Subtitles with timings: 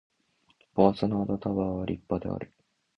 [0.73, 2.51] ボワソナードタワーは立派である